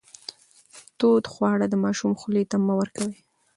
[0.97, 3.15] تود خواړه د ماشوم خولې ته مه ورکوئ.